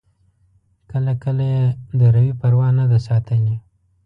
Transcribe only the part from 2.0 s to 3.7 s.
روي پروا نه ده ساتلې.